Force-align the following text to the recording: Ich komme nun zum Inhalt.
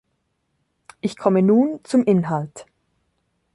Ich 1.01 1.15
komme 1.15 1.43
nun 1.43 1.79
zum 1.83 2.03
Inhalt. 2.03 2.65